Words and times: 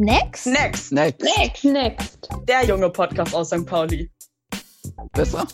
Next? 0.00 0.46
Next. 0.46 0.92
Next. 0.92 1.24
Next. 1.24 1.64
Next. 1.64 2.28
Der 2.44 2.64
junge 2.64 2.88
Podcast 2.88 3.34
aus 3.34 3.48
St. 3.48 3.66
Pauli. 3.66 4.08
Besser? 5.10 5.44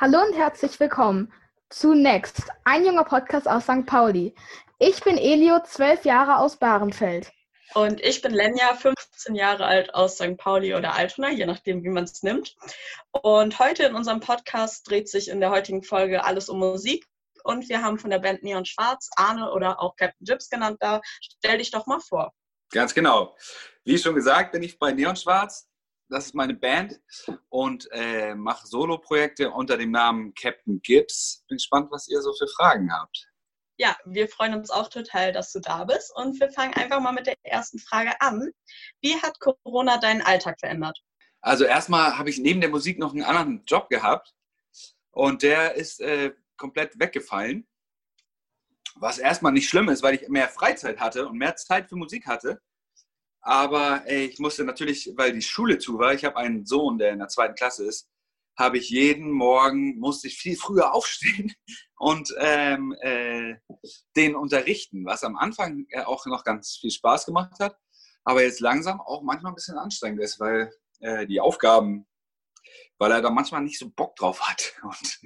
Hallo 0.00 0.18
und 0.22 0.34
herzlich 0.34 0.80
willkommen 0.80 1.30
zu 1.68 1.92
Next, 1.92 2.44
ein 2.64 2.86
junger 2.86 3.04
Podcast 3.04 3.46
aus 3.46 3.64
St. 3.64 3.84
Pauli. 3.84 4.34
Ich 4.78 5.04
bin 5.04 5.18
Elio, 5.18 5.58
zwölf 5.62 6.06
Jahre 6.06 6.38
aus 6.38 6.56
Bahrenfeld. 6.56 7.30
Und 7.74 8.00
ich 8.00 8.22
bin 8.22 8.32
Lenja, 8.32 8.72
15 8.72 9.34
Jahre 9.34 9.66
alt 9.66 9.92
aus 9.92 10.14
St. 10.14 10.38
Pauli 10.38 10.74
oder 10.74 10.94
Altona, 10.94 11.30
je 11.30 11.44
nachdem, 11.44 11.84
wie 11.84 11.90
man 11.90 12.04
es 12.04 12.22
nimmt. 12.22 12.56
Und 13.12 13.58
heute 13.58 13.82
in 13.82 13.94
unserem 13.94 14.20
Podcast 14.20 14.88
dreht 14.88 15.10
sich 15.10 15.28
in 15.28 15.40
der 15.40 15.50
heutigen 15.50 15.82
Folge 15.82 16.24
alles 16.24 16.48
um 16.48 16.60
Musik. 16.60 17.04
Und 17.44 17.68
wir 17.68 17.82
haben 17.82 17.98
von 17.98 18.08
der 18.08 18.20
Band 18.20 18.42
Neon 18.42 18.64
Schwarz 18.64 19.10
Arne 19.16 19.52
oder 19.52 19.82
auch 19.82 19.96
Captain 19.96 20.24
Gips 20.24 20.48
genannt 20.48 20.78
da. 20.80 21.02
Stell 21.20 21.58
dich 21.58 21.70
doch 21.70 21.86
mal 21.86 22.00
vor. 22.00 22.32
Ganz 22.70 22.94
genau. 22.94 23.36
Wie 23.84 23.98
schon 23.98 24.14
gesagt, 24.14 24.52
bin 24.52 24.62
ich 24.62 24.78
bei 24.78 24.92
Neon 24.92 25.16
Schwarz. 25.16 25.68
Das 26.10 26.26
ist 26.26 26.34
meine 26.34 26.54
Band 26.54 27.00
und 27.50 27.88
äh, 27.92 28.34
mache 28.34 28.66
Solo-Projekte 28.66 29.50
unter 29.50 29.76
dem 29.76 29.90
Namen 29.90 30.32
Captain 30.34 30.80
Gibbs. 30.82 31.44
Bin 31.48 31.56
gespannt, 31.56 31.90
was 31.90 32.08
ihr 32.08 32.20
so 32.22 32.32
für 32.32 32.48
Fragen 32.48 32.92
habt. 32.92 33.28
Ja, 33.76 33.96
wir 34.06 34.28
freuen 34.28 34.54
uns 34.54 34.70
auch 34.70 34.88
total, 34.88 35.32
dass 35.32 35.52
du 35.52 35.60
da 35.60 35.84
bist. 35.84 36.12
Und 36.16 36.40
wir 36.40 36.50
fangen 36.50 36.74
einfach 36.74 37.00
mal 37.00 37.12
mit 37.12 37.26
der 37.26 37.36
ersten 37.42 37.78
Frage 37.78 38.20
an. 38.20 38.50
Wie 39.00 39.14
hat 39.16 39.38
Corona 39.38 39.98
deinen 39.98 40.22
Alltag 40.22 40.58
verändert? 40.58 40.98
Also 41.40 41.64
erstmal 41.64 42.18
habe 42.18 42.30
ich 42.30 42.38
neben 42.38 42.60
der 42.60 42.70
Musik 42.70 42.98
noch 42.98 43.12
einen 43.12 43.22
anderen 43.22 43.64
Job 43.66 43.88
gehabt 43.88 44.34
und 45.12 45.42
der 45.42 45.74
ist 45.74 46.00
äh, 46.00 46.32
komplett 46.56 46.98
weggefallen. 46.98 47.68
Was 49.00 49.18
erstmal 49.18 49.52
nicht 49.52 49.68
schlimm 49.68 49.88
ist, 49.88 50.02
weil 50.02 50.14
ich 50.14 50.28
mehr 50.28 50.48
Freizeit 50.48 50.98
hatte 51.00 51.28
und 51.28 51.38
mehr 51.38 51.56
Zeit 51.56 51.88
für 51.88 51.96
Musik 51.96 52.26
hatte. 52.26 52.60
Aber 53.40 54.02
ey, 54.06 54.26
ich 54.26 54.38
musste 54.38 54.64
natürlich, 54.64 55.12
weil 55.16 55.32
die 55.32 55.42
Schule 55.42 55.78
zu 55.78 55.98
war, 55.98 56.12
ich 56.12 56.24
habe 56.24 56.36
einen 56.36 56.66
Sohn, 56.66 56.98
der 56.98 57.12
in 57.12 57.18
der 57.18 57.28
zweiten 57.28 57.54
Klasse 57.54 57.84
ist, 57.84 58.08
habe 58.58 58.78
ich 58.78 58.90
jeden 58.90 59.30
Morgen, 59.30 59.98
musste 59.98 60.26
ich 60.26 60.36
viel 60.36 60.56
früher 60.56 60.92
aufstehen 60.94 61.54
und 61.96 62.34
ähm, 62.38 62.94
äh, 63.00 63.54
den 64.16 64.34
unterrichten, 64.34 65.06
was 65.06 65.22
am 65.22 65.36
Anfang 65.36 65.86
äh, 65.90 66.02
auch 66.02 66.26
noch 66.26 66.44
ganz 66.44 66.76
viel 66.80 66.90
Spaß 66.90 67.26
gemacht 67.26 67.60
hat, 67.60 67.78
aber 68.24 68.42
jetzt 68.42 68.60
langsam 68.60 69.00
auch 69.00 69.22
manchmal 69.22 69.52
ein 69.52 69.54
bisschen 69.54 69.78
anstrengend 69.78 70.20
ist, 70.20 70.40
weil 70.40 70.72
äh, 71.00 71.26
die 71.26 71.40
Aufgaben, 71.40 72.06
weil 72.98 73.12
er 73.12 73.22
da 73.22 73.30
manchmal 73.30 73.62
nicht 73.62 73.78
so 73.78 73.90
Bock 73.90 74.16
drauf 74.16 74.40
hat 74.40 74.74
und 74.82 75.20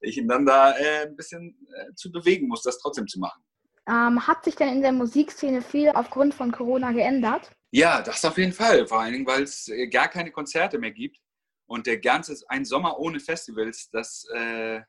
ich 0.00 0.16
ihn 0.16 0.28
dann 0.28 0.46
da 0.46 0.76
äh, 0.76 1.06
ein 1.06 1.16
bisschen 1.16 1.56
äh, 1.74 1.94
zu 1.94 2.10
bewegen 2.10 2.48
muss, 2.48 2.62
das 2.62 2.78
trotzdem 2.78 3.06
zu 3.08 3.18
machen. 3.18 3.42
Ähm, 3.86 4.26
hat 4.26 4.44
sich 4.44 4.54
denn 4.54 4.68
in 4.68 4.82
der 4.82 4.92
Musikszene 4.92 5.60
viel 5.60 5.90
aufgrund 5.90 6.34
von 6.34 6.52
Corona 6.52 6.92
geändert? 6.92 7.50
Ja, 7.70 8.00
das 8.00 8.24
auf 8.24 8.38
jeden 8.38 8.52
Fall. 8.52 8.86
Vor 8.86 9.00
allen 9.00 9.12
Dingen, 9.12 9.26
weil 9.26 9.42
es 9.42 9.68
äh, 9.68 9.88
gar 9.88 10.08
keine 10.08 10.30
Konzerte 10.30 10.78
mehr 10.78 10.92
gibt. 10.92 11.18
Und 11.66 11.86
der 11.86 11.98
ganze, 11.98 12.36
ein 12.48 12.64
Sommer 12.64 12.98
ohne 12.98 13.20
Festivals, 13.20 13.90
das 13.90 14.26
äh, 14.34 14.80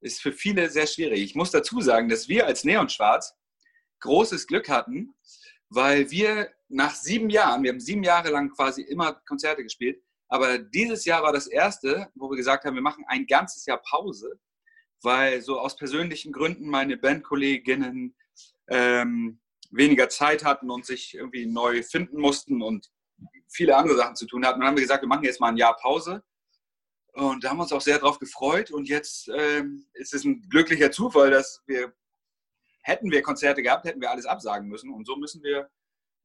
ist 0.00 0.22
für 0.22 0.32
viele 0.32 0.70
sehr 0.70 0.86
schwierig. 0.86 1.20
Ich 1.22 1.34
muss 1.34 1.50
dazu 1.50 1.80
sagen, 1.80 2.08
dass 2.08 2.28
wir 2.28 2.46
als 2.46 2.64
Neon 2.64 2.88
Schwarz 2.88 3.34
großes 4.00 4.46
Glück 4.46 4.68
hatten, 4.68 5.14
weil 5.68 6.10
wir 6.10 6.50
nach 6.68 6.94
sieben 6.94 7.30
Jahren, 7.30 7.62
wir 7.62 7.72
haben 7.72 7.80
sieben 7.80 8.02
Jahre 8.02 8.30
lang 8.30 8.50
quasi 8.50 8.82
immer 8.82 9.14
Konzerte 9.26 9.62
gespielt, 9.62 10.02
aber 10.30 10.58
dieses 10.58 11.04
Jahr 11.04 11.24
war 11.24 11.32
das 11.32 11.48
erste, 11.48 12.08
wo 12.14 12.30
wir 12.30 12.36
gesagt 12.36 12.64
haben, 12.64 12.76
wir 12.76 12.82
machen 12.82 13.04
ein 13.08 13.26
ganzes 13.26 13.66
Jahr 13.66 13.82
Pause, 13.82 14.38
weil 15.02 15.42
so 15.42 15.58
aus 15.58 15.76
persönlichen 15.76 16.32
Gründen 16.32 16.68
meine 16.68 16.96
Bandkolleginnen 16.96 18.16
ähm, 18.68 19.40
weniger 19.70 20.08
Zeit 20.08 20.44
hatten 20.44 20.70
und 20.70 20.86
sich 20.86 21.14
irgendwie 21.14 21.46
neu 21.46 21.82
finden 21.82 22.20
mussten 22.20 22.62
und 22.62 22.88
viele 23.48 23.76
andere 23.76 23.96
Sachen 23.96 24.14
zu 24.14 24.26
tun 24.26 24.46
hatten. 24.46 24.54
Und 24.54 24.60
dann 24.60 24.68
haben 24.68 24.76
wir 24.76 24.82
gesagt, 24.82 25.02
wir 25.02 25.08
machen 25.08 25.24
jetzt 25.24 25.40
mal 25.40 25.48
ein 25.48 25.56
Jahr 25.56 25.76
Pause. 25.76 26.22
Und 27.12 27.42
da 27.42 27.50
haben 27.50 27.56
wir 27.56 27.64
uns 27.64 27.72
auch 27.72 27.80
sehr 27.80 27.98
drauf 27.98 28.20
gefreut. 28.20 28.70
Und 28.70 28.88
jetzt 28.88 29.28
ähm, 29.34 29.86
ist 29.94 30.14
es 30.14 30.24
ein 30.24 30.48
glücklicher 30.48 30.92
Zufall, 30.92 31.32
dass 31.32 31.60
wir, 31.66 31.92
hätten 32.82 33.10
wir 33.10 33.22
Konzerte 33.22 33.62
gehabt, 33.62 33.84
hätten 33.84 34.00
wir 34.00 34.12
alles 34.12 34.26
absagen 34.26 34.68
müssen. 34.68 34.90
Und 34.92 35.06
so 35.08 35.16
müssen 35.16 35.42
wir 35.42 35.68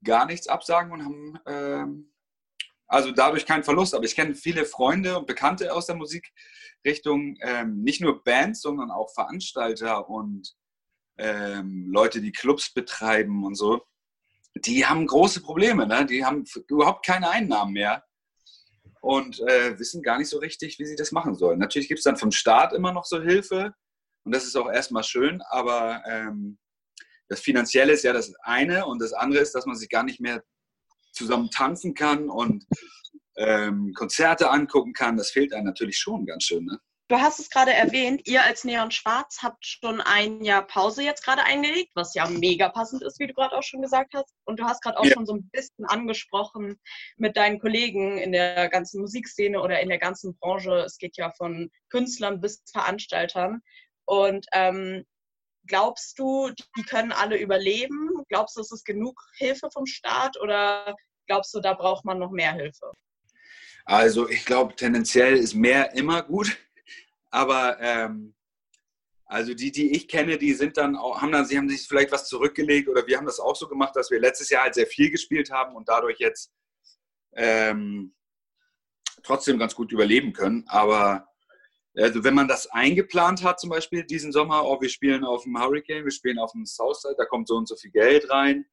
gar 0.03 0.27
nichts 0.27 0.47
absagen 0.47 0.91
und 0.91 1.03
haben 1.03 1.39
ähm, 1.47 2.14
also 2.87 3.11
dadurch 3.11 3.45
keinen 3.45 3.63
Verlust. 3.63 3.93
Aber 3.93 4.05
ich 4.05 4.15
kenne 4.15 4.35
viele 4.35 4.65
Freunde 4.65 5.17
und 5.17 5.27
Bekannte 5.27 5.73
aus 5.73 5.87
der 5.87 5.95
Musikrichtung, 5.95 7.37
ähm, 7.41 7.81
nicht 7.81 8.01
nur 8.01 8.23
Bands, 8.23 8.61
sondern 8.61 8.91
auch 8.91 9.13
Veranstalter 9.13 10.09
und 10.09 10.55
ähm, 11.17 11.87
Leute, 11.89 12.21
die 12.21 12.31
Clubs 12.31 12.73
betreiben 12.73 13.43
und 13.45 13.55
so, 13.55 13.81
die 14.55 14.85
haben 14.85 15.07
große 15.07 15.41
Probleme. 15.41 15.87
Ne? 15.87 16.05
Die 16.05 16.25
haben 16.25 16.45
überhaupt 16.67 17.05
keine 17.05 17.29
Einnahmen 17.29 17.73
mehr 17.73 18.03
und 19.01 19.39
äh, 19.41 19.77
wissen 19.77 20.01
gar 20.01 20.17
nicht 20.17 20.29
so 20.29 20.39
richtig, 20.39 20.79
wie 20.79 20.85
sie 20.85 20.95
das 20.95 21.11
machen 21.11 21.35
sollen. 21.35 21.59
Natürlich 21.59 21.87
gibt 21.87 21.99
es 21.99 22.03
dann 22.05 22.17
vom 22.17 22.31
Staat 22.31 22.73
immer 22.73 22.91
noch 22.91 23.05
so 23.05 23.21
Hilfe 23.21 23.73
und 24.23 24.33
das 24.33 24.45
ist 24.45 24.55
auch 24.55 24.69
erstmal 24.69 25.03
schön, 25.03 25.41
aber 25.49 26.03
ähm, 26.07 26.57
das 27.27 27.39
Finanzielle 27.39 27.93
ist 27.93 28.03
ja 28.03 28.13
das 28.13 28.33
eine 28.41 28.85
und 28.85 29.01
das 29.01 29.13
andere 29.13 29.41
ist, 29.41 29.53
dass 29.53 29.65
man 29.65 29.75
sich 29.75 29.89
gar 29.89 30.03
nicht 30.03 30.19
mehr 30.19 30.43
zusammen 31.15 31.49
tanzen 31.49 31.93
kann 31.93 32.29
und 32.29 32.65
ähm, 33.37 33.93
Konzerte 33.95 34.49
angucken 34.49 34.93
kann. 34.93 35.17
Das 35.17 35.31
fehlt 35.31 35.53
einem 35.53 35.65
natürlich 35.65 35.97
schon 35.97 36.25
ganz 36.25 36.43
schön. 36.43 36.65
Ne? 36.65 36.79
Du 37.07 37.17
hast 37.17 37.39
es 37.39 37.51
gerade 37.51 37.71
erwähnt, 37.71 38.21
ihr 38.25 38.43
als 38.43 38.63
Neon 38.63 38.89
Schwarz 38.89 39.39
habt 39.43 39.63
schon 39.63 40.01
ein 40.01 40.43
Jahr 40.43 40.65
Pause 40.65 41.03
jetzt 41.03 41.23
gerade 41.23 41.43
eingelegt, 41.43 41.91
was 41.93 42.15
ja 42.15 42.27
mega 42.27 42.67
passend 42.69 43.03
ist, 43.03 43.19
wie 43.19 43.27
du 43.27 43.33
gerade 43.33 43.55
auch 43.55 43.61
schon 43.61 43.83
gesagt 43.83 44.13
hast. 44.15 44.33
Und 44.45 44.59
du 44.59 44.63
hast 44.63 44.81
gerade 44.81 44.97
auch 44.99 45.05
Ja. 45.05 45.13
schon 45.13 45.27
so 45.27 45.35
ein 45.35 45.47
bisschen 45.51 45.85
angesprochen 45.85 46.79
mit 47.17 47.37
deinen 47.37 47.59
Kollegen 47.59 48.17
in 48.17 48.31
der 48.31 48.69
ganzen 48.69 49.01
Musikszene 49.01 49.61
oder 49.61 49.81
in 49.81 49.89
der 49.89 49.99
ganzen 49.99 50.35
Branche. 50.39 50.77
Es 50.79 50.97
geht 50.97 51.15
ja 51.17 51.31
von 51.37 51.69
Künstlern 51.89 52.41
bis 52.41 52.63
Veranstaltern. 52.71 53.61
Und 54.05 54.47
ähm, 54.53 55.05
glaubst 55.67 56.17
du, 56.17 56.49
die 56.75 56.83
können 56.83 57.11
alle 57.11 57.37
überleben? 57.37 58.04
Glaubst 58.29 58.55
du, 58.55 58.61
es 58.61 58.71
ist 58.71 58.85
genug 58.85 59.21
Hilfe 59.37 59.69
vom 59.71 59.85
Staat 59.85 60.39
oder 60.39 60.95
glaubst 61.27 61.53
du, 61.53 61.59
da 61.59 61.73
braucht 61.73 62.05
man 62.05 62.19
noch 62.19 62.31
mehr 62.31 62.53
Hilfe? 62.53 62.91
Also 63.85 64.27
ich 64.29 64.45
glaube, 64.45 64.75
tendenziell 64.75 65.37
ist 65.37 65.53
mehr 65.53 65.93
immer 65.93 66.23
gut. 66.23 66.57
Aber 67.29 67.79
ähm, 67.79 68.35
also 69.25 69.53
die, 69.53 69.71
die 69.71 69.91
ich 69.95 70.07
kenne, 70.07 70.37
die 70.37 70.53
sind 70.53 70.77
dann 70.77 70.95
auch, 70.95 71.21
haben 71.21 71.31
dann, 71.31 71.45
sie 71.45 71.57
haben 71.57 71.69
sich 71.69 71.87
vielleicht 71.87 72.11
was 72.11 72.27
zurückgelegt 72.27 72.87
oder 72.87 73.05
wir 73.05 73.17
haben 73.17 73.25
das 73.25 73.39
auch 73.39 73.55
so 73.55 73.67
gemacht, 73.67 73.95
dass 73.95 74.11
wir 74.11 74.19
letztes 74.19 74.49
Jahr 74.49 74.63
halt 74.63 74.75
sehr 74.75 74.87
viel 74.87 75.09
gespielt 75.09 75.51
haben 75.51 75.75
und 75.75 75.89
dadurch 75.89 76.19
jetzt 76.19 76.51
ähm, 77.33 78.15
trotzdem 79.23 79.59
ganz 79.59 79.75
gut 79.75 79.91
überleben 79.91 80.33
können. 80.33 80.63
Aber 80.67 81.27
also 81.97 82.23
wenn 82.23 82.33
man 82.33 82.47
das 82.47 82.67
eingeplant 82.67 83.43
hat, 83.43 83.59
zum 83.59 83.69
Beispiel 83.69 84.03
diesen 84.03 84.31
Sommer, 84.31 84.65
oh, 84.65 84.79
wir 84.81 84.89
spielen 84.89 85.23
auf 85.23 85.43
dem 85.43 85.57
Hurricane, 85.57 86.03
wir 86.03 86.11
spielen 86.11 86.39
auf 86.39 86.51
dem 86.51 86.65
Southside, 86.65 87.15
da 87.17 87.25
kommt 87.25 87.47
so 87.47 87.55
und 87.55 87.67
so 87.67 87.75
viel 87.75 87.91
Geld 87.91 88.29
rein 88.29 88.65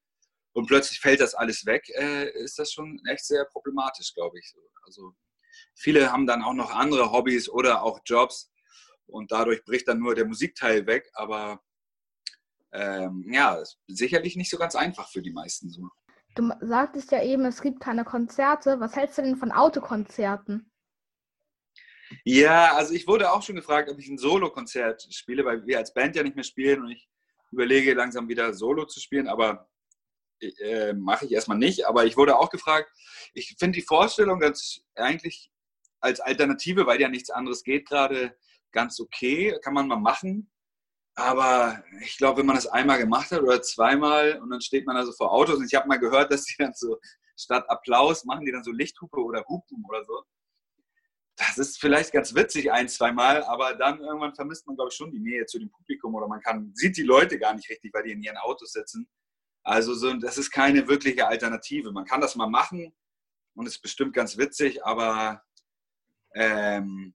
und 0.52 0.66
plötzlich 0.66 1.00
fällt 1.00 1.20
das 1.20 1.34
alles 1.34 1.64
weg, 1.66 1.88
äh, 1.94 2.30
ist 2.42 2.58
das 2.58 2.72
schon 2.72 3.00
echt 3.08 3.24
sehr 3.24 3.44
problematisch, 3.44 4.12
glaube 4.14 4.38
ich. 4.38 4.54
Also 4.84 5.14
viele 5.74 6.10
haben 6.10 6.26
dann 6.26 6.42
auch 6.42 6.54
noch 6.54 6.70
andere 6.70 7.12
Hobbys 7.12 7.48
oder 7.48 7.82
auch 7.82 8.00
Jobs 8.04 8.50
und 9.06 9.30
dadurch 9.30 9.64
bricht 9.64 9.88
dann 9.88 10.00
nur 10.00 10.14
der 10.14 10.26
Musikteil 10.26 10.86
weg, 10.86 11.08
aber 11.14 11.60
ähm, 12.72 13.24
ja, 13.30 13.62
sicherlich 13.86 14.36
nicht 14.36 14.50
so 14.50 14.56
ganz 14.56 14.74
einfach 14.74 15.10
für 15.10 15.22
die 15.22 15.32
meisten 15.32 15.68
so. 15.68 15.88
Du 16.34 16.50
sagtest 16.60 17.12
ja 17.12 17.22
eben, 17.22 17.44
es 17.44 17.60
gibt 17.60 17.80
keine 17.80 18.04
Konzerte. 18.04 18.80
Was 18.80 18.96
hältst 18.96 19.18
du 19.18 19.22
denn 19.22 19.36
von 19.36 19.52
Autokonzerten? 19.52 20.71
Ja, 22.24 22.74
also 22.74 22.94
ich 22.94 23.06
wurde 23.06 23.32
auch 23.32 23.42
schon 23.42 23.56
gefragt, 23.56 23.90
ob 23.90 23.98
ich 23.98 24.08
ein 24.08 24.18
Solo-Konzert 24.18 25.06
spiele, 25.10 25.44
weil 25.44 25.66
wir 25.66 25.78
als 25.78 25.94
Band 25.94 26.16
ja 26.16 26.22
nicht 26.22 26.36
mehr 26.36 26.44
spielen 26.44 26.82
und 26.82 26.90
ich 26.90 27.08
überlege 27.50 27.94
langsam 27.94 28.28
wieder 28.28 28.54
Solo 28.54 28.86
zu 28.86 29.00
spielen, 29.00 29.28
aber 29.28 29.68
äh, 30.40 30.92
mache 30.92 31.26
ich 31.26 31.32
erstmal 31.32 31.58
nicht. 31.58 31.86
Aber 31.86 32.04
ich 32.04 32.16
wurde 32.16 32.38
auch 32.38 32.50
gefragt, 32.50 32.90
ich 33.34 33.54
finde 33.58 33.78
die 33.78 33.86
Vorstellung 33.86 34.40
ganz 34.40 34.80
eigentlich 34.94 35.50
als 36.00 36.20
Alternative, 36.20 36.86
weil 36.86 37.00
ja 37.00 37.08
nichts 37.08 37.30
anderes 37.30 37.62
geht, 37.62 37.88
gerade 37.88 38.36
ganz 38.72 38.98
okay, 39.00 39.56
kann 39.62 39.74
man 39.74 39.86
mal 39.86 40.00
machen. 40.00 40.50
Aber 41.14 41.84
ich 42.00 42.16
glaube, 42.16 42.38
wenn 42.38 42.46
man 42.46 42.56
das 42.56 42.66
einmal 42.66 42.98
gemacht 42.98 43.30
hat 43.30 43.42
oder 43.42 43.60
zweimal 43.62 44.40
und 44.40 44.50
dann 44.50 44.62
steht 44.62 44.86
man 44.86 44.96
also 44.96 45.12
vor 45.12 45.30
Autos 45.30 45.58
und 45.58 45.66
ich 45.66 45.74
habe 45.74 45.86
mal 45.86 45.98
gehört, 45.98 46.32
dass 46.32 46.44
die 46.44 46.54
dann 46.58 46.72
so 46.74 46.98
statt 47.36 47.68
Applaus 47.68 48.24
machen 48.24 48.44
die 48.46 48.52
dann 48.52 48.64
so 48.64 48.72
Lichthupe 48.72 49.20
oder 49.20 49.44
Hupen 49.46 49.84
oder 49.88 50.04
so. 50.04 50.22
Das 51.36 51.56
ist 51.58 51.80
vielleicht 51.80 52.12
ganz 52.12 52.34
witzig 52.34 52.70
ein, 52.70 52.88
zweimal, 52.88 53.42
aber 53.44 53.74
dann 53.74 54.00
irgendwann 54.00 54.34
vermisst 54.34 54.66
man, 54.66 54.76
glaube 54.76 54.90
ich, 54.90 54.96
schon 54.96 55.10
die 55.10 55.18
Nähe 55.18 55.46
zu 55.46 55.58
dem 55.58 55.70
Publikum 55.70 56.14
oder 56.14 56.28
man 56.28 56.40
kann, 56.40 56.72
sieht 56.74 56.96
die 56.96 57.02
Leute 57.02 57.38
gar 57.38 57.54
nicht 57.54 57.68
richtig, 57.70 57.92
weil 57.94 58.02
die 58.04 58.12
in 58.12 58.22
ihren 58.22 58.36
Autos 58.36 58.72
sitzen. 58.72 59.08
Also 59.62 59.94
so, 59.94 60.12
das 60.14 60.38
ist 60.38 60.50
keine 60.50 60.86
wirkliche 60.88 61.26
Alternative. 61.26 61.92
Man 61.92 62.04
kann 62.04 62.20
das 62.20 62.36
mal 62.36 62.48
machen 62.48 62.92
und 63.54 63.66
es 63.66 63.76
ist 63.76 63.82
bestimmt 63.82 64.12
ganz 64.14 64.36
witzig, 64.36 64.84
aber 64.84 65.42
ähm, 66.34 67.14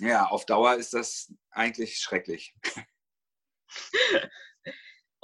ja, 0.00 0.26
auf 0.26 0.44
Dauer 0.46 0.74
ist 0.74 0.92
das 0.94 1.32
eigentlich 1.50 1.98
schrecklich. 1.98 2.54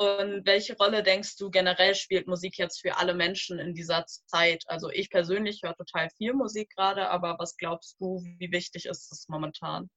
Und 0.01 0.47
welche 0.47 0.75
Rolle 0.79 1.03
denkst 1.03 1.37
du 1.37 1.51
generell 1.51 1.95
spielt 1.95 2.27
Musik 2.27 2.57
jetzt 2.57 2.81
für 2.81 2.97
alle 2.97 3.13
Menschen 3.13 3.59
in 3.59 3.75
dieser 3.75 4.07
Zeit? 4.07 4.65
Also 4.67 4.89
ich 4.89 5.11
persönlich 5.11 5.61
höre 5.63 5.77
total 5.77 6.09
viel 6.17 6.33
Musik 6.33 6.71
gerade, 6.75 7.11
aber 7.11 7.37
was 7.39 7.59
glaubst 7.59 8.01
du, 8.01 8.25
wie 8.39 8.51
wichtig 8.51 8.87
ist 8.87 9.13
es 9.13 9.29
momentan? 9.29 9.91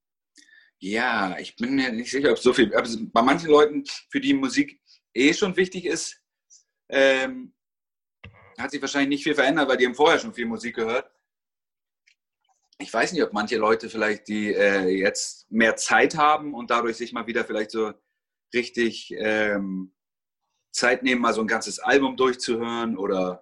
Ja, 0.79 1.37
ich 1.39 1.55
bin 1.55 1.75
mir 1.75 1.89
nicht 1.93 2.11
sicher, 2.11 2.31
ob 2.31 2.37
so 2.37 2.51
viel. 2.51 2.75
Also 2.75 2.99
bei 3.13 3.21
manchen 3.21 3.49
Leuten, 3.49 3.85
für 4.11 4.19
die 4.19 4.33
Musik 4.33 4.77
eh 5.13 5.33
schon 5.33 5.55
wichtig 5.55 5.85
ist, 5.85 6.21
ähm, 6.89 7.55
hat 8.57 8.71
sich 8.71 8.81
wahrscheinlich 8.81 9.07
nicht 9.07 9.23
viel 9.23 9.35
verändert, 9.35 9.69
weil 9.69 9.77
die 9.77 9.85
haben 9.85 9.95
vorher 9.95 10.19
schon 10.19 10.33
viel 10.33 10.47
Musik 10.47 10.75
gehört. 10.75 11.09
Ich 12.77 12.93
weiß 12.93 13.13
nicht, 13.13 13.23
ob 13.23 13.31
manche 13.31 13.55
Leute 13.55 13.89
vielleicht, 13.89 14.27
die 14.27 14.53
äh, 14.53 14.85
jetzt 14.85 15.49
mehr 15.49 15.77
Zeit 15.77 16.17
haben 16.17 16.53
und 16.53 16.71
dadurch 16.71 16.97
sich 16.97 17.13
mal 17.13 17.25
wieder 17.25 17.45
vielleicht 17.45 17.71
so 17.71 17.93
richtig 18.53 19.13
ähm, 19.17 19.93
Zeit 20.71 21.03
nehmen, 21.03 21.21
mal 21.21 21.33
so 21.33 21.41
ein 21.41 21.47
ganzes 21.47 21.79
Album 21.79 22.17
durchzuhören 22.17 22.97
oder 22.97 23.41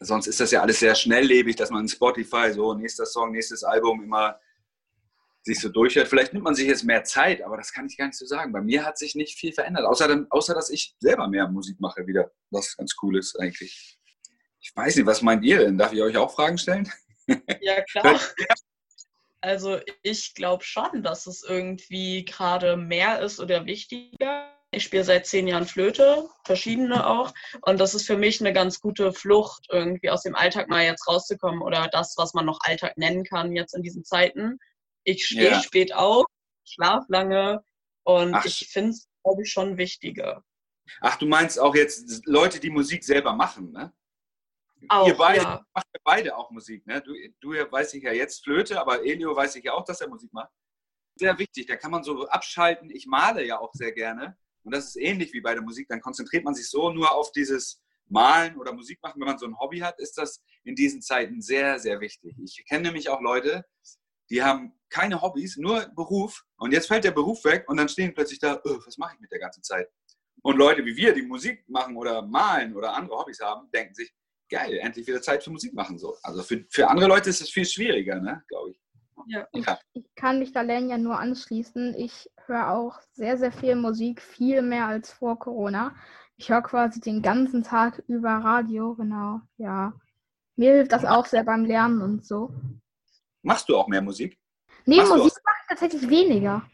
sonst 0.00 0.26
ist 0.26 0.40
das 0.40 0.50
ja 0.50 0.62
alles 0.62 0.80
sehr 0.80 0.94
schnelllebig, 0.94 1.56
dass 1.56 1.70
man 1.70 1.82
in 1.82 1.88
Spotify 1.88 2.52
so 2.52 2.74
nächster 2.74 3.06
Song, 3.06 3.32
nächstes 3.32 3.62
Album 3.62 4.02
immer 4.02 4.40
sich 5.42 5.60
so 5.60 5.68
durchhört. 5.68 6.08
Vielleicht 6.08 6.32
nimmt 6.32 6.44
man 6.44 6.54
sich 6.54 6.66
jetzt 6.66 6.84
mehr 6.84 7.04
Zeit, 7.04 7.42
aber 7.42 7.56
das 7.56 7.72
kann 7.72 7.86
ich 7.86 7.96
gar 7.96 8.06
nicht 8.06 8.18
so 8.18 8.26
sagen. 8.26 8.52
Bei 8.52 8.60
mir 8.60 8.84
hat 8.84 8.98
sich 8.98 9.14
nicht 9.14 9.38
viel 9.38 9.52
verändert, 9.52 9.84
außer, 9.84 10.26
außer 10.30 10.54
dass 10.54 10.70
ich 10.70 10.96
selber 11.00 11.28
mehr 11.28 11.48
Musik 11.48 11.80
mache 11.80 12.06
wieder, 12.06 12.30
was 12.50 12.76
ganz 12.76 12.94
cool 13.02 13.18
ist 13.18 13.38
eigentlich. 13.38 13.98
Ich 14.60 14.74
weiß 14.74 14.96
nicht, 14.96 15.06
was 15.06 15.22
meint 15.22 15.44
ihr 15.44 15.58
denn? 15.58 15.78
Darf 15.78 15.92
ich 15.92 16.02
euch 16.02 16.16
auch 16.16 16.34
Fragen 16.34 16.58
stellen? 16.58 16.90
Ja, 17.60 17.80
klar. 17.82 18.20
Also 19.42 19.80
ich 20.02 20.34
glaube 20.34 20.64
schon, 20.64 21.02
dass 21.02 21.26
es 21.26 21.42
irgendwie 21.42 22.24
gerade 22.24 22.76
mehr 22.76 23.20
ist 23.20 23.40
oder 23.40 23.64
wichtiger. 23.66 24.50
Ich 24.72 24.84
spiele 24.84 25.02
seit 25.02 25.26
zehn 25.26 25.48
Jahren 25.48 25.66
Flöte, 25.66 26.28
verschiedene 26.44 27.06
auch. 27.06 27.32
Und 27.62 27.80
das 27.80 27.94
ist 27.94 28.06
für 28.06 28.16
mich 28.16 28.40
eine 28.40 28.52
ganz 28.52 28.80
gute 28.80 29.12
Flucht, 29.12 29.66
irgendwie 29.70 30.10
aus 30.10 30.22
dem 30.22 30.36
Alltag 30.36 30.68
mal 30.68 30.84
jetzt 30.84 31.08
rauszukommen 31.08 31.62
oder 31.62 31.88
das, 31.88 32.14
was 32.16 32.34
man 32.34 32.46
noch 32.46 32.60
Alltag 32.62 32.96
nennen 32.96 33.24
kann 33.24 33.56
jetzt 33.56 33.74
in 33.74 33.82
diesen 33.82 34.04
Zeiten. 34.04 34.58
Ich 35.02 35.26
stehe 35.26 35.50
ja. 35.50 35.62
spät 35.62 35.94
auf, 35.94 36.26
schlaf 36.64 37.04
lange 37.08 37.64
und 38.04 38.34
Ach. 38.34 38.44
ich 38.44 38.68
finde 38.70 38.90
es, 38.90 39.08
glaube 39.24 39.42
ich, 39.42 39.50
schon 39.50 39.76
wichtiger. 39.76 40.44
Ach, 41.00 41.16
du 41.16 41.26
meinst 41.26 41.58
auch 41.58 41.74
jetzt 41.74 42.26
Leute, 42.26 42.60
die 42.60 42.70
Musik 42.70 43.04
selber 43.04 43.32
machen, 43.32 43.72
ne? 43.72 43.92
Auch, 44.88 45.06
Ihr 45.06 45.14
beide 45.14 45.42
ja. 45.42 45.66
macht 45.74 45.86
ja 45.92 46.00
beide 46.04 46.36
auch 46.36 46.50
Musik, 46.50 46.86
ne? 46.86 47.02
Du, 47.02 47.12
du 47.40 47.50
weiß 47.50 47.94
ich 47.94 48.02
ja 48.02 48.12
jetzt 48.12 48.42
Flöte, 48.44 48.80
aber 48.80 49.04
Elio 49.04 49.34
weiß 49.36 49.56
ich 49.56 49.64
ja 49.64 49.74
auch, 49.74 49.84
dass 49.84 50.00
er 50.00 50.08
Musik 50.08 50.32
macht. 50.32 50.50
Sehr 51.16 51.38
wichtig, 51.38 51.66
da 51.66 51.76
kann 51.76 51.90
man 51.90 52.02
so 52.02 52.26
abschalten. 52.28 52.90
Ich 52.90 53.06
male 53.06 53.44
ja 53.44 53.58
auch 53.58 53.72
sehr 53.74 53.92
gerne. 53.92 54.36
Und 54.62 54.74
das 54.74 54.86
ist 54.86 54.96
ähnlich 54.96 55.32
wie 55.32 55.40
bei 55.40 55.54
der 55.54 55.62
Musik. 55.62 55.88
Dann 55.88 56.00
konzentriert 56.00 56.44
man 56.44 56.54
sich 56.54 56.68
so 56.68 56.90
nur 56.90 57.12
auf 57.12 57.32
dieses 57.32 57.82
Malen 58.08 58.56
oder 58.56 58.72
Musik 58.72 58.98
machen. 59.02 59.20
Wenn 59.20 59.28
man 59.28 59.38
so 59.38 59.46
ein 59.46 59.58
Hobby 59.58 59.80
hat, 59.80 59.98
ist 59.98 60.18
das 60.18 60.42
in 60.64 60.74
diesen 60.74 61.02
Zeiten 61.02 61.40
sehr, 61.40 61.78
sehr 61.78 62.00
wichtig. 62.00 62.34
Ich 62.42 62.64
kenne 62.68 62.88
nämlich 62.88 63.08
auch 63.08 63.20
Leute, 63.20 63.64
die 64.30 64.42
haben 64.42 64.72
keine 64.88 65.20
Hobbys, 65.20 65.56
nur 65.56 65.86
Beruf. 65.94 66.44
Und 66.56 66.72
jetzt 66.72 66.88
fällt 66.88 67.04
der 67.04 67.10
Beruf 67.10 67.44
weg 67.44 67.68
und 67.68 67.76
dann 67.76 67.88
stehen 67.88 68.14
plötzlich 68.14 68.38
da, 68.38 68.60
oh, 68.64 68.78
was 68.84 68.98
mache 68.98 69.14
ich 69.14 69.20
mit 69.20 69.30
der 69.30 69.40
ganzen 69.40 69.62
Zeit? 69.62 69.88
Und 70.42 70.56
Leute 70.56 70.84
wie 70.84 70.96
wir, 70.96 71.12
die 71.12 71.22
Musik 71.22 71.68
machen 71.68 71.96
oder 71.96 72.22
malen 72.22 72.74
oder 72.74 72.94
andere 72.94 73.18
Hobbys 73.18 73.40
haben, 73.40 73.70
denken 73.72 73.94
sich, 73.94 74.12
geil, 74.50 74.78
endlich 74.82 75.06
wieder 75.06 75.22
Zeit 75.22 75.42
für 75.42 75.50
Musik 75.50 75.72
machen. 75.72 75.98
So. 75.98 76.16
Also 76.22 76.42
für, 76.42 76.64
für 76.68 76.88
andere 76.88 77.08
Leute 77.08 77.30
ist 77.30 77.40
es 77.40 77.50
viel 77.50 77.64
schwieriger, 77.64 78.20
ne, 78.20 78.42
glaube 78.48 78.70
ich. 78.70 78.80
Ja. 79.26 79.46
Ich, 79.52 79.66
ich, 79.92 80.14
kann 80.14 80.38
mich 80.38 80.52
da 80.52 80.62
Len 80.62 80.88
ja 80.88 80.98
nur 80.98 81.18
anschließen. 81.18 81.94
Ich 81.96 82.30
höre 82.46 82.70
auch 82.70 83.00
sehr, 83.12 83.38
sehr 83.38 83.52
viel 83.52 83.76
Musik, 83.76 84.20
viel 84.20 84.62
mehr 84.62 84.86
als 84.86 85.12
vor 85.12 85.38
Corona. 85.38 85.94
Ich 86.36 86.50
höre 86.50 86.62
quasi 86.62 87.00
den 87.00 87.22
ganzen 87.22 87.62
Tag 87.62 88.02
über 88.08 88.30
Radio, 88.30 88.94
genau, 88.94 89.40
ja. 89.58 89.92
Mir 90.56 90.72
hilft 90.72 90.92
das 90.92 91.04
auch 91.04 91.26
sehr 91.26 91.44
beim 91.44 91.64
Lernen 91.64 92.00
und 92.00 92.24
so. 92.24 92.52
Machst 93.42 93.68
du 93.68 93.76
auch 93.76 93.88
mehr 93.88 94.02
Musik? 94.02 94.38
Nee, 94.86 94.96
Machst 94.96 95.16
Musik 95.16 95.42
mache 95.44 95.56
ich 95.60 95.68
tatsächlich 95.68 96.10
weniger. 96.10 96.68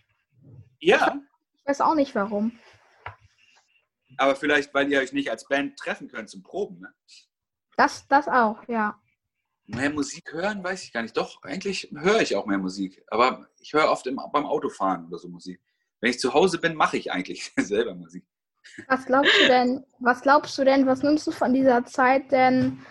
Ja. 0.78 1.20
Ich 1.54 1.66
weiß 1.66 1.80
auch 1.80 1.94
nicht 1.94 2.14
warum. 2.14 2.58
Aber 4.18 4.36
vielleicht, 4.36 4.72
weil 4.72 4.90
ihr 4.90 5.00
euch 5.00 5.12
nicht 5.12 5.30
als 5.30 5.46
Band 5.46 5.76
treffen 5.76 6.08
könnt 6.08 6.30
zum 6.30 6.42
Proben, 6.42 6.80
ne? 6.80 6.94
Das, 7.76 8.06
das 8.08 8.26
auch, 8.26 8.66
ja. 8.68 8.98
Mehr 9.66 9.90
Musik 9.90 10.32
hören, 10.32 10.62
weiß 10.62 10.84
ich 10.84 10.92
gar 10.92 11.02
nicht. 11.02 11.16
Doch, 11.16 11.42
eigentlich 11.42 11.92
höre 11.94 12.20
ich 12.20 12.36
auch 12.36 12.46
mehr 12.46 12.58
Musik. 12.58 13.02
Aber 13.08 13.48
ich 13.58 13.72
höre 13.72 13.90
oft 13.90 14.06
im, 14.06 14.20
beim 14.32 14.46
Autofahren 14.46 15.06
oder 15.06 15.18
so 15.18 15.28
Musik. 15.28 15.60
Wenn 16.00 16.10
ich 16.10 16.20
zu 16.20 16.34
Hause 16.34 16.58
bin, 16.58 16.74
mache 16.74 16.96
ich 16.96 17.10
eigentlich 17.10 17.52
selber 17.56 17.94
Musik. 17.94 18.24
Was 18.88 19.06
glaubst 19.06 19.32
du 19.40 19.46
denn, 19.46 19.84
was 20.00 20.22
glaubst 20.22 20.58
du 20.58 20.64
denn, 20.64 20.86
was 20.86 21.02
nimmst 21.02 21.26
du 21.26 21.32
von 21.32 21.52
dieser 21.52 21.84
Zeit 21.84 22.32
denn 22.32 22.84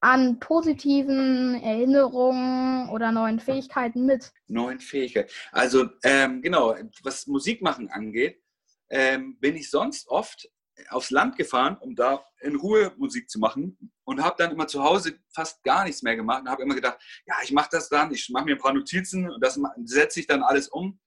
an 0.00 0.38
positiven 0.38 1.60
Erinnerungen 1.62 2.88
oder 2.90 3.12
neuen 3.12 3.40
Fähigkeiten 3.40 4.06
mit? 4.06 4.32
Neuen 4.46 4.80
Fähigkeiten. 4.80 5.30
Also 5.52 5.88
ähm, 6.04 6.40
genau, 6.42 6.74
was 7.02 7.26
Musikmachen 7.26 7.90
angeht, 7.90 8.42
ähm, 8.90 9.38
bin 9.38 9.56
ich 9.56 9.70
sonst 9.70 10.08
oft 10.08 10.48
aufs 10.90 11.10
Land 11.10 11.36
gefahren, 11.36 11.76
um 11.78 11.94
da 11.94 12.24
in 12.40 12.56
Ruhe 12.56 12.92
Musik 12.96 13.28
zu 13.28 13.38
machen 13.38 13.92
und 14.04 14.22
habe 14.22 14.36
dann 14.38 14.52
immer 14.52 14.66
zu 14.66 14.82
Hause 14.82 15.18
fast 15.34 15.62
gar 15.62 15.84
nichts 15.84 16.02
mehr 16.02 16.16
gemacht 16.16 16.42
und 16.42 16.48
habe 16.48 16.62
immer 16.62 16.74
gedacht, 16.74 16.98
ja, 17.26 17.34
ich 17.42 17.52
mache 17.52 17.68
das 17.72 17.88
dann, 17.88 18.12
ich 18.12 18.28
mache 18.30 18.44
mir 18.44 18.56
ein 18.56 18.60
paar 18.60 18.72
Notizen 18.72 19.30
und 19.30 19.42
das 19.42 19.58
setze 19.84 20.20
ich 20.20 20.26
dann 20.26 20.42
alles 20.42 20.68
um, 20.68 21.00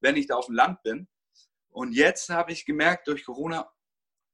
wenn 0.00 0.16
ich 0.16 0.26
da 0.26 0.36
auf 0.36 0.46
dem 0.46 0.54
Land 0.54 0.82
bin. 0.82 1.08
Und 1.70 1.92
jetzt 1.92 2.30
habe 2.30 2.52
ich 2.52 2.64
gemerkt 2.64 3.06
durch 3.08 3.24
Corona, 3.24 3.70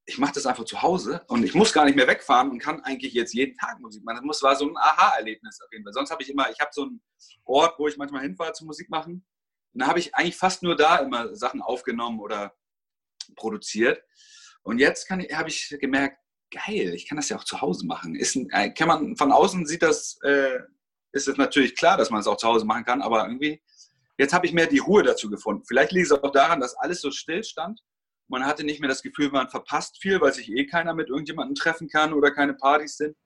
ich 0.06 0.18
mache 0.18 0.34
das 0.34 0.46
einfach 0.46 0.64
zu 0.64 0.82
Hause 0.82 1.24
und 1.28 1.44
ich 1.44 1.54
muss 1.54 1.72
gar 1.72 1.84
nicht 1.86 1.96
mehr 1.96 2.06
wegfahren 2.06 2.50
und 2.50 2.58
kann 2.58 2.82
eigentlich 2.84 3.14
jetzt 3.14 3.32
jeden 3.32 3.56
Tag 3.56 3.80
Musik 3.80 4.04
machen. 4.04 4.26
Das 4.28 4.42
war 4.42 4.54
so 4.54 4.68
ein 4.68 4.76
Aha-Erlebnis 4.76 5.60
auf 5.62 5.72
jeden 5.72 5.84
Fall. 5.84 5.94
Sonst 5.94 6.10
habe 6.10 6.22
ich 6.22 6.30
immer, 6.30 6.50
ich 6.50 6.60
habe 6.60 6.70
so 6.72 6.82
einen 6.82 7.02
Ort, 7.44 7.78
wo 7.78 7.88
ich 7.88 7.96
manchmal 7.96 8.22
hinfahre 8.22 8.52
zum 8.52 8.66
Musik 8.66 8.90
machen. 8.90 9.26
Und 9.72 9.80
da 9.80 9.86
habe 9.86 9.98
ich 9.98 10.14
eigentlich 10.14 10.36
fast 10.36 10.62
nur 10.62 10.76
da 10.76 10.96
immer 10.96 11.34
Sachen 11.34 11.62
aufgenommen 11.62 12.20
oder 12.20 12.54
produziert. 13.34 14.02
Und 14.64 14.78
jetzt 14.78 15.08
habe 15.10 15.48
ich 15.48 15.76
gemerkt, 15.80 16.18
geil, 16.50 16.92
ich 16.94 17.08
kann 17.08 17.16
das 17.16 17.28
ja 17.28 17.36
auch 17.36 17.44
zu 17.44 17.60
Hause 17.60 17.86
machen. 17.86 18.16
Ist 18.16 18.36
äh, 18.50 18.70
kann 18.70 18.88
man 18.88 19.16
von 19.16 19.30
außen 19.30 19.66
sieht 19.66 19.82
das, 19.82 20.18
äh, 20.24 20.58
ist 21.12 21.28
es 21.28 21.36
natürlich 21.36 21.76
klar, 21.76 21.96
dass 21.96 22.10
man 22.10 22.20
es 22.20 22.26
auch 22.26 22.36
zu 22.36 22.48
Hause 22.48 22.64
machen 22.64 22.84
kann, 22.84 23.02
aber 23.02 23.24
irgendwie 23.26 23.62
jetzt 24.18 24.32
habe 24.32 24.46
ich 24.46 24.52
mehr 24.52 24.66
die 24.66 24.78
Ruhe 24.78 25.02
dazu 25.02 25.30
gefunden. 25.30 25.64
Vielleicht 25.66 25.92
liegt 25.92 26.06
es 26.06 26.12
auch 26.12 26.32
daran, 26.32 26.60
dass 26.60 26.76
alles 26.76 27.00
so 27.00 27.12
still 27.12 27.44
stand 27.44 27.80
man 28.28 28.46
hatte 28.46 28.64
nicht 28.64 28.80
mehr 28.80 28.88
das 28.88 29.02
Gefühl, 29.02 29.30
man 29.30 29.48
verpasst 29.48 30.00
viel, 30.00 30.20
weil 30.20 30.32
sich 30.32 30.50
eh 30.50 30.66
keiner 30.66 30.94
mit 30.94 31.08
irgendjemandem 31.08 31.54
treffen 31.54 31.88
kann 31.88 32.12
oder 32.12 32.30
keine 32.30 32.54
Partys 32.54 32.96
sind. 32.96 33.16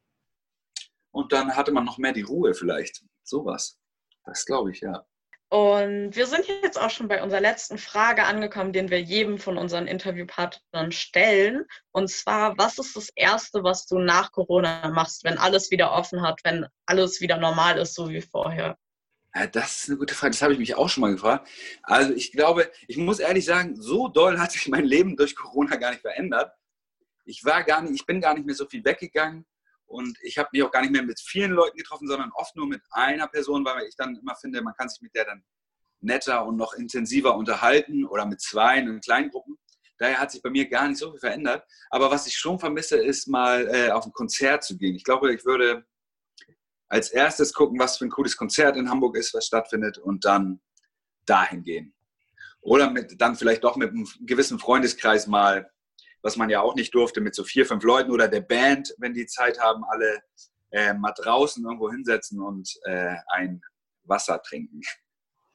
Und 1.11 1.33
dann 1.33 1.57
hatte 1.57 1.73
man 1.73 1.85
noch 1.85 1.99
mehr 1.99 2.13
die 2.13 2.23
Ruhe 2.23 2.55
vielleicht. 2.55 3.05
Sowas. 3.23 3.79
Das 4.25 4.45
glaube 4.45 4.73
ich, 4.73 4.81
ja. 4.81 5.07
Und 5.51 6.15
wir 6.15 6.27
sind 6.27 6.47
jetzt 6.63 6.79
auch 6.79 6.91
schon 6.91 7.09
bei 7.09 7.23
unserer 7.23 7.41
letzten 7.41 7.79
Frage 7.79 8.25
angekommen, 8.25 8.75
den 8.75 8.91
wir 8.91 9.01
jedem 9.01 9.39
von 9.39 9.57
unseren 9.57 9.87
Interviewpartnern 9.87 10.93
stellen. 10.93 11.65
Und 11.91 12.11
zwar, 12.11 12.59
was 12.59 12.79
ist 12.79 12.95
das 12.95 13.09
Erste, 13.15 13.65
was 13.65 13.87
du 13.87 13.99
nach 13.99 14.31
Corona 14.31 14.91
machst, 14.91 15.25
wenn 15.25 15.39
alles 15.39 15.71
wieder 15.71 15.93
offen 15.93 16.21
hat, 16.21 16.41
wenn 16.45 16.67
alles 16.85 17.23
wieder 17.23 17.39
normal 17.39 17.79
ist, 17.79 17.95
so 17.95 18.11
wie 18.11 18.21
vorher? 18.21 18.77
Ja, 19.35 19.47
das 19.47 19.83
ist 19.83 19.89
eine 19.89 19.99
gute 19.99 20.15
Frage. 20.15 20.33
Das 20.33 20.43
habe 20.43 20.53
ich 20.53 20.59
mich 20.59 20.75
auch 20.75 20.89
schon 20.91 21.01
mal 21.01 21.13
gefragt. 21.13 21.49
Also 21.83 22.13
ich 22.13 22.33
glaube, 22.33 22.71
ich 22.87 22.99
muss 22.99 23.19
ehrlich 23.19 23.47
sagen, 23.47 23.75
so 23.81 24.09
doll 24.09 24.39
hat 24.39 24.53
sich 24.53 24.69
mein 24.69 24.85
Leben 24.85 25.17
durch 25.17 25.35
Corona 25.35 25.77
gar 25.77 25.91
nicht 25.93 26.03
verändert. 26.03 26.53
Ich 27.25 27.43
war 27.45 27.63
gar 27.65 27.81
nicht, 27.81 27.95
ich 27.95 28.07
bin 28.07 28.21
gar 28.21 28.35
nicht 28.35 28.45
mehr 28.45 28.55
so 28.55 28.67
viel 28.67 28.85
weggegangen 28.85 29.47
und 29.89 30.19
ich 30.23 30.39
habe 30.39 30.51
mich 30.53 30.63
auch 30.63 30.71
gar 30.71 30.83
nicht 30.83 30.93
mehr 30.93 31.03
mit 31.03 31.19
vielen 31.19 31.53
Leuten 31.53 31.77
getroffen, 31.77 32.07
sondern 32.07 32.31
oft 32.35 32.55
nur 32.55 32.67
mit 32.67 32.83
einer 32.91 33.27
Person, 33.27 33.65
weil 33.65 33.87
ich 33.87 33.97
dann 33.97 34.17
immer 34.17 34.37
finde, 34.37 34.63
man 34.63 34.75
kann 34.75 34.89
sich 34.89 35.01
mit 35.01 35.15
der 35.15 35.25
dann 35.25 35.43
netter 36.01 36.47
und 36.47 36.57
noch 36.57 36.75
intensiver 36.75 37.35
unterhalten 37.35 38.05
oder 38.05 38.27
mit 38.27 38.41
zwei 38.41 38.79
in 38.79 39.01
kleinen 39.01 39.31
Gruppen. 39.31 39.59
Daher 39.97 40.21
hat 40.21 40.31
sich 40.31 40.43
bei 40.43 40.51
mir 40.51 40.69
gar 40.69 40.87
nicht 40.87 40.99
so 40.99 41.11
viel 41.11 41.21
verändert. 41.21 41.65
Aber 41.91 42.11
was 42.11 42.27
ich 42.27 42.37
schon 42.37 42.61
vermisse, 42.61 42.99
ist 42.99 43.27
mal 43.27 43.67
äh, 43.67 43.91
auf 43.91 44.07
ein 44.07 44.13
Konzert 44.13 44.63
zu 44.63 44.77
gehen. 44.77 44.95
Ich 44.95 45.03
glaube, 45.03 45.35
ich 45.35 45.45
würde 45.45 45.85
als 46.89 47.11
erstes 47.11 47.53
gucken, 47.53 47.79
was 47.79 47.99
für 47.99 48.05
ein 48.05 48.11
cooles 48.11 48.37
Konzert 48.37 48.77
in 48.77 48.89
Hamburg 48.89 49.17
ist, 49.17 49.35
was 49.35 49.47
stattfindet 49.47 49.99
und 49.99 50.25
dann 50.25 50.61
dahin 51.27 51.63
gehen. 51.63 51.95
Oder 52.61 52.91
mit, 52.91 53.21
dann 53.21 53.37
vielleicht 53.37 53.65
doch 53.65 53.77
mit 53.77 53.91
einem 53.91 54.07
gewissen 54.21 54.59
Freundeskreis 54.59 55.27
mal, 55.27 55.71
was 56.29 56.37
man 56.37 56.51
ja 56.51 56.61
auch 56.61 56.75
nicht 56.75 56.95
durfte, 56.95 57.23
mit 57.23 57.35
so 57.35 57.43
vier, 57.43 57.65
fünf 57.65 57.83
Leuten 57.85 58.11
oder 58.11 58.29
der 58.29 58.43
Band, 58.43 58.95
wenn 58.99 59.15
die 59.15 59.25
Zeit 59.25 59.59
haben, 59.59 59.83
alle 59.85 60.21
äh, 60.73 60.93
mal 60.93 61.15
draußen 61.17 61.65
irgendwo 61.65 61.91
hinsetzen 61.91 62.43
und 62.43 62.71
äh, 62.85 63.15
ein 63.29 63.63
Wasser 64.03 64.43
trinken. 64.43 64.83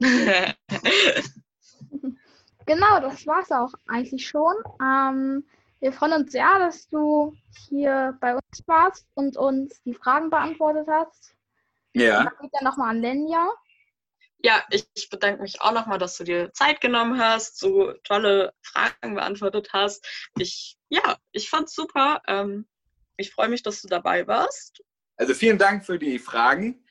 genau, 2.66 2.98
das 3.00 3.24
war 3.24 3.42
es 3.42 3.52
auch 3.52 3.72
eigentlich 3.86 4.26
schon. 4.26 4.56
Ähm, 4.82 5.44
wir 5.78 5.92
freuen 5.92 6.14
uns 6.14 6.32
sehr, 6.32 6.58
dass 6.58 6.88
du 6.88 7.32
hier 7.68 8.18
bei 8.20 8.34
uns 8.34 8.66
warst 8.66 9.06
und 9.14 9.36
uns 9.36 9.80
die 9.84 9.94
Fragen 9.94 10.28
beantwortet 10.28 10.88
hast. 10.90 11.36
Ja. 11.92 12.24
Dann 12.24 12.32
geht 12.40 12.50
ja 12.52 12.64
nochmal 12.64 12.90
an 12.90 13.00
Lenja. 13.00 13.48
Ja, 14.44 14.62
ich, 14.70 14.84
ich 14.92 15.08
bedanke 15.08 15.40
mich 15.40 15.62
auch 15.62 15.72
nochmal, 15.72 15.96
dass 15.96 16.18
du 16.18 16.24
dir 16.24 16.52
Zeit 16.52 16.82
genommen 16.82 17.18
hast, 17.18 17.58
so 17.58 17.94
tolle 18.04 18.52
Fragen 18.60 19.14
beantwortet 19.14 19.70
hast. 19.72 20.06
Ich, 20.38 20.76
ja, 20.90 21.16
ich 21.32 21.48
fand's 21.48 21.74
super. 21.74 22.20
Ähm, 22.28 22.68
ich 23.16 23.32
freue 23.32 23.48
mich, 23.48 23.62
dass 23.62 23.80
du 23.80 23.88
dabei 23.88 24.26
warst. 24.26 24.82
Also 25.16 25.32
vielen 25.32 25.56
Dank 25.56 25.86
für 25.86 25.98
die 25.98 26.18
Fragen, 26.18 26.84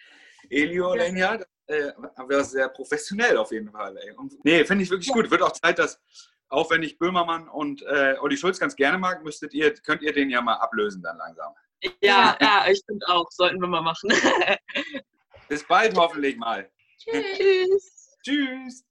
Elio 0.49 0.95
ja. 0.95 1.03
Lenja. 1.03 1.39
Äh, 1.67 1.91
war 2.15 2.43
sehr 2.43 2.69
professionell 2.69 3.37
auf 3.37 3.51
jeden 3.51 3.69
Fall. 3.69 3.97
Ey. 3.97 4.15
Und, 4.15 4.33
nee, 4.43 4.65
finde 4.65 4.83
ich 4.83 4.89
wirklich 4.89 5.09
ja. 5.09 5.13
gut. 5.13 5.29
Wird 5.29 5.43
auch 5.43 5.53
Zeit, 5.53 5.77
dass, 5.77 6.01
auch 6.49 6.71
wenn 6.71 6.81
ich 6.81 6.97
Böhmermann 6.97 7.47
und 7.47 7.83
äh, 7.83 8.15
Olli 8.19 8.35
Schulz 8.35 8.59
ganz 8.59 8.75
gerne 8.75 8.97
mag, 8.97 9.23
müsstet 9.23 9.53
ihr, 9.53 9.71
könnt 9.75 10.01
ihr 10.01 10.11
den 10.11 10.31
ja 10.31 10.41
mal 10.41 10.55
ablösen 10.55 11.03
dann 11.03 11.19
langsam. 11.19 11.53
Ja, 12.01 12.35
ja, 12.41 12.65
ich 12.67 12.81
finde 12.87 13.05
auch. 13.09 13.29
Sollten 13.29 13.61
wir 13.61 13.67
mal 13.67 13.81
machen. 13.81 14.09
Bis 15.49 15.63
bald 15.67 15.95
hoffentlich 15.95 16.35
mal. 16.35 16.72
Tschüss. 17.05 18.15
Tschüss. 18.23 18.85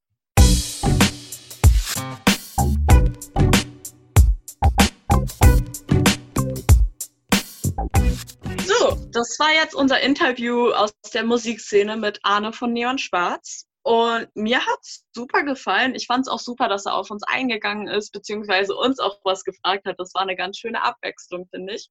So, 8.67 8.97
das 9.13 9.39
war 9.39 9.55
jetzt 9.55 9.75
unser 9.75 10.01
Interview 10.01 10.73
aus 10.73 10.93
der 11.15 11.25
Musikszene 11.25 11.97
mit 11.97 12.21
Arne 12.23 12.53
von 12.53 12.75
Neon 12.75 12.99
Schwarz. 12.99 13.67
Und 13.85 14.29
mir 14.35 14.65
hat 14.65 14.79
es 14.83 15.05
super 15.13 15.43
gefallen. 15.43 15.95
Ich 15.95 16.07
fand 16.07 16.27
es 16.27 16.33
auch 16.33 16.39
super, 16.39 16.69
dass 16.69 16.87
er 16.87 16.95
auf 16.95 17.11
uns 17.11 17.23
eingegangen 17.25 17.89
ist, 17.89 18.13
beziehungsweise 18.13 18.77
uns 18.77 19.01
auch 19.01 19.21
was 19.25 19.43
gefragt 19.43 19.87
hat. 19.87 19.99
Das 19.99 20.13
war 20.15 20.23
eine 20.23 20.37
ganz 20.37 20.59
schöne 20.59 20.83
Abwechslung, 20.83 21.49
finde 21.51 21.75
ich. 21.75 21.91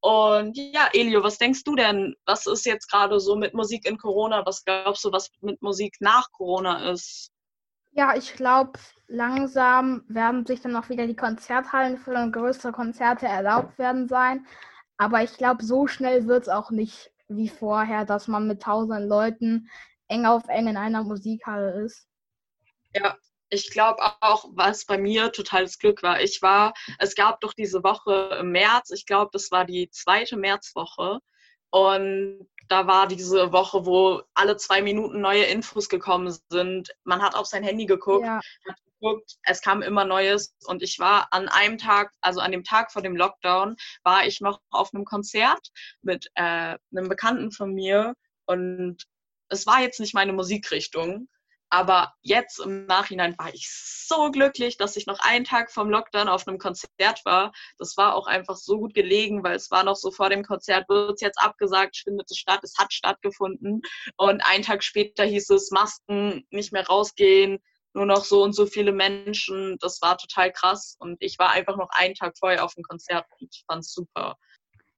Und 0.00 0.56
ja, 0.56 0.88
Elio, 0.92 1.22
was 1.22 1.38
denkst 1.38 1.64
du 1.64 1.74
denn? 1.74 2.14
Was 2.26 2.46
ist 2.46 2.66
jetzt 2.66 2.90
gerade 2.90 3.18
so 3.18 3.36
mit 3.36 3.54
Musik 3.54 3.86
in 3.86 3.98
Corona? 3.98 4.44
Was 4.46 4.64
glaubst 4.64 5.04
du, 5.04 5.12
was 5.12 5.30
mit 5.40 5.60
Musik 5.62 5.96
nach 6.00 6.30
Corona 6.32 6.90
ist? 6.90 7.32
Ja, 7.92 8.14
ich 8.14 8.34
glaube, 8.34 8.78
langsam 9.08 10.04
werden 10.08 10.44
sich 10.44 10.60
dann 10.60 10.76
auch 10.76 10.90
wieder 10.90 11.06
die 11.06 11.16
Konzerthallen 11.16 11.96
füllen 11.96 12.24
und 12.24 12.32
größere 12.32 12.72
Konzerte 12.72 13.26
erlaubt 13.26 13.78
werden 13.78 14.06
sein. 14.06 14.46
Aber 14.98 15.22
ich 15.22 15.36
glaube, 15.36 15.64
so 15.64 15.86
schnell 15.86 16.26
wird 16.26 16.42
es 16.42 16.48
auch 16.48 16.70
nicht 16.70 17.10
wie 17.28 17.48
vorher, 17.48 18.04
dass 18.04 18.28
man 18.28 18.46
mit 18.46 18.62
tausend 18.62 19.08
Leuten 19.08 19.68
eng 20.08 20.26
auf 20.26 20.46
eng 20.48 20.68
in 20.68 20.76
einer 20.76 21.04
Musikhalle 21.04 21.84
ist. 21.84 22.06
Ja, 22.94 23.16
ich 23.48 23.70
glaube 23.70 24.02
auch, 24.20 24.46
was 24.52 24.84
bei 24.86 24.98
mir 24.98 25.32
totales 25.32 25.78
Glück 25.78 26.02
war. 26.02 26.20
Ich 26.20 26.42
war, 26.42 26.74
es 26.98 27.14
gab 27.14 27.40
doch 27.40 27.54
diese 27.54 27.82
Woche 27.84 28.38
im 28.40 28.52
März, 28.52 28.90
ich 28.90 29.06
glaube, 29.06 29.30
das 29.32 29.50
war 29.50 29.64
die 29.64 29.88
zweite 29.90 30.36
Märzwoche. 30.36 31.20
Und 31.70 32.48
da 32.68 32.86
war 32.86 33.06
diese 33.06 33.52
Woche, 33.52 33.86
wo 33.86 34.22
alle 34.34 34.56
zwei 34.56 34.82
Minuten 34.82 35.20
neue 35.20 35.44
Infos 35.44 35.88
gekommen 35.88 36.36
sind. 36.50 36.90
Man 37.04 37.22
hat 37.22 37.34
auf 37.34 37.46
sein 37.46 37.62
Handy 37.62 37.86
geguckt, 37.86 38.24
ja. 38.24 38.40
hat 38.66 38.76
geguckt, 38.84 39.36
es 39.42 39.60
kam 39.60 39.82
immer 39.82 40.04
Neues. 40.04 40.56
Und 40.66 40.82
ich 40.82 40.98
war 40.98 41.28
an 41.32 41.48
einem 41.48 41.78
Tag, 41.78 42.12
also 42.20 42.40
an 42.40 42.52
dem 42.52 42.64
Tag 42.64 42.92
vor 42.92 43.02
dem 43.02 43.16
Lockdown, 43.16 43.76
war 44.02 44.26
ich 44.26 44.40
noch 44.40 44.60
auf 44.70 44.92
einem 44.94 45.04
Konzert 45.04 45.68
mit 46.02 46.26
äh, 46.34 46.76
einem 46.90 47.08
Bekannten 47.08 47.52
von 47.52 47.72
mir. 47.72 48.14
Und 48.46 49.04
es 49.48 49.66
war 49.66 49.80
jetzt 49.80 50.00
nicht 50.00 50.14
meine 50.14 50.32
Musikrichtung, 50.32 51.28
aber 51.68 52.14
jetzt 52.22 52.60
im 52.60 52.86
Nachhinein 52.86 53.36
war 53.38 53.52
ich 53.52 53.68
so 53.70 54.30
glücklich, 54.30 54.76
dass 54.76 54.96
ich 54.96 55.06
noch 55.06 55.18
einen 55.20 55.44
Tag 55.44 55.72
vom 55.72 55.90
Lockdown 55.90 56.28
auf 56.28 56.46
einem 56.46 56.58
Konzert 56.58 57.24
war. 57.24 57.52
Das 57.78 57.96
war 57.96 58.14
auch 58.14 58.26
einfach 58.26 58.56
so 58.56 58.78
gut 58.78 58.94
gelegen, 58.94 59.42
weil 59.42 59.56
es 59.56 59.70
war 59.70 59.82
noch 59.82 59.96
so 59.96 60.10
vor 60.10 60.30
dem 60.30 60.44
Konzert, 60.44 60.88
wird 60.88 61.14
es 61.14 61.20
jetzt 61.20 61.40
abgesagt, 61.40 61.96
findet 61.96 62.30
es 62.30 62.38
statt, 62.38 62.60
es 62.62 62.78
hat 62.78 62.92
stattgefunden. 62.92 63.82
Und 64.16 64.42
einen 64.46 64.62
Tag 64.62 64.84
später 64.84 65.24
hieß 65.24 65.50
es, 65.50 65.70
Masken 65.70 66.46
nicht 66.50 66.72
mehr 66.72 66.86
rausgehen, 66.86 67.58
nur 67.94 68.06
noch 68.06 68.24
so 68.24 68.44
und 68.44 68.52
so 68.52 68.66
viele 68.66 68.92
Menschen. 68.92 69.76
Das 69.80 70.00
war 70.02 70.18
total 70.18 70.52
krass. 70.52 70.96
Und 71.00 71.16
ich 71.20 71.38
war 71.38 71.50
einfach 71.50 71.76
noch 71.76 71.90
einen 71.90 72.14
Tag 72.14 72.38
vorher 72.38 72.64
auf 72.64 72.74
dem 72.74 72.84
Konzert 72.84 73.26
und 73.40 73.48
ich 73.52 73.64
fand 73.66 73.80
es 73.80 73.92
super. 73.92 74.36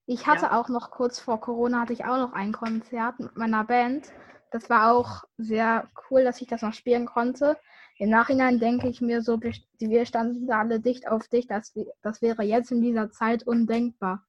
Ich 0.05 0.27
hatte 0.27 0.47
ja. 0.47 0.61
auch 0.61 0.69
noch 0.69 0.91
kurz 0.91 1.19
vor 1.19 1.41
Corona, 1.41 1.83
hatte 1.83 1.93
ich 1.93 2.05
auch 2.05 2.17
noch 2.17 2.33
ein 2.33 2.53
Konzert 2.53 3.21
mit 3.21 3.37
meiner 3.37 3.65
Band 3.65 4.11
das 4.51 4.71
war 4.71 4.93
auch 4.93 5.25
sehr 5.37 5.89
cool, 6.11 6.25
dass 6.25 6.41
ich 6.41 6.49
das 6.49 6.63
noch 6.63 6.75
spielen 6.75 7.07
konnte. 7.07 7.59
Im 7.99 8.11
Nachhinein 8.11 8.61
denke 8.61 8.89
ich 8.89 9.01
mir 9.01 9.23
so, 9.23 9.41
wir 9.41 10.07
standen 10.07 10.47
da 10.47 10.61
alle 10.61 10.81
dicht 10.81 11.09
auf 11.09 11.27
dicht, 11.29 11.51
das, 11.51 11.75
das 12.03 12.23
wäre 12.23 12.43
jetzt 12.43 12.71
in 12.71 12.81
dieser 12.81 13.11
Zeit 13.11 13.47
undenkbar. 13.47 14.25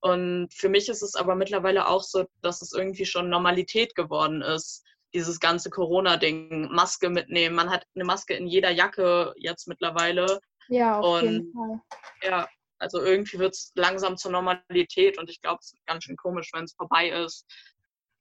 Und 0.00 0.52
für 0.52 0.68
mich 0.68 0.88
ist 0.88 1.02
es 1.02 1.14
aber 1.14 1.34
mittlerweile 1.34 1.88
auch 1.88 2.02
so, 2.02 2.26
dass 2.42 2.62
es 2.62 2.72
irgendwie 2.72 3.06
schon 3.06 3.30
Normalität 3.30 3.94
geworden 3.94 4.42
ist, 4.42 4.84
dieses 5.14 5.40
ganze 5.40 5.70
Corona-Ding, 5.70 6.70
Maske 6.70 7.08
mitnehmen. 7.08 7.56
Man 7.56 7.70
hat 7.70 7.84
eine 7.94 8.04
Maske 8.04 8.34
in 8.34 8.46
jeder 8.46 8.70
Jacke 8.70 9.32
jetzt 9.36 9.66
mittlerweile. 9.66 10.38
Ja, 10.68 11.00
auf 11.00 11.22
und, 11.22 11.24
jeden 11.24 11.52
Fall. 11.52 11.80
Ja, 12.22 12.48
also 12.78 13.02
irgendwie 13.02 13.38
wird 13.38 13.54
es 13.54 13.72
langsam 13.74 14.16
zur 14.16 14.32
Normalität 14.32 15.18
und 15.18 15.30
ich 15.30 15.40
glaube, 15.40 15.58
es 15.62 15.72
ist 15.72 15.86
ganz 15.86 16.04
schön 16.04 16.16
komisch, 16.16 16.50
wenn 16.52 16.64
es 16.64 16.74
vorbei 16.74 17.08
ist. 17.08 17.46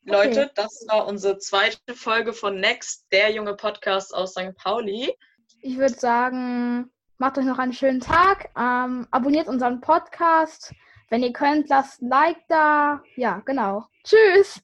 Leute, 0.09 0.43
okay. 0.43 0.51
das 0.55 0.85
war 0.87 1.05
unsere 1.05 1.37
zweite 1.37 1.93
Folge 1.93 2.31
von 2.31 2.61
Next, 2.61 3.05
der 3.11 3.29
junge 3.31 3.55
Podcast 3.55 4.15
aus 4.15 4.31
St. 4.31 4.55
Pauli. 4.55 5.13
Ich 5.59 5.77
würde 5.77 5.95
sagen, 5.95 6.89
macht 7.17 7.37
euch 7.37 7.43
noch 7.43 7.59
einen 7.59 7.73
schönen 7.73 7.99
Tag. 7.99 8.49
Ähm, 8.57 9.05
abonniert 9.11 9.49
unseren 9.49 9.81
Podcast. 9.81 10.73
Wenn 11.09 11.23
ihr 11.23 11.33
könnt, 11.33 11.67
lasst 11.67 12.01
ein 12.01 12.07
Like 12.07 12.37
da. 12.47 13.03
Ja, 13.17 13.41
genau. 13.45 13.83
Tschüss. 14.05 14.61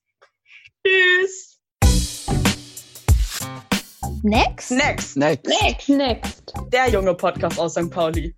Tschüss. 0.88 1.60
Next? 4.24 4.72
Next. 4.72 5.18
Next. 5.18 5.46
Next. 5.46 5.90
Next. 5.90 6.54
Der 6.72 6.90
junge 6.90 7.16
Podcast 7.16 7.60
aus 7.60 7.74
St. 7.74 7.92
Pauli. 7.92 8.34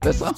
Besser? 0.00 0.32